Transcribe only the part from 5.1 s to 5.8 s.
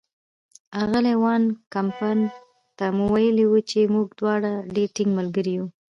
ملګري یو.